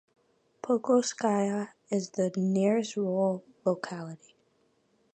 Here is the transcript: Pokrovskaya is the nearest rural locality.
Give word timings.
Pokrovskaya 0.63 1.73
is 1.91 2.09
the 2.09 2.31
nearest 2.35 2.95
rural 2.97 3.43
locality. 3.63 4.33